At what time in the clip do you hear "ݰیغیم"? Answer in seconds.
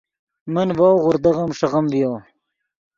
1.57-1.85